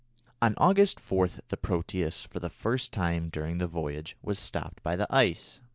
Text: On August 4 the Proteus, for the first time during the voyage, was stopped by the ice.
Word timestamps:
On 0.41 0.55
August 0.57 0.99
4 0.99 1.29
the 1.49 1.57
Proteus, 1.57 2.23
for 2.23 2.39
the 2.39 2.49
first 2.49 2.91
time 2.91 3.29
during 3.29 3.59
the 3.59 3.67
voyage, 3.67 4.17
was 4.23 4.39
stopped 4.39 4.81
by 4.81 4.95
the 4.95 5.05
ice. 5.15 5.61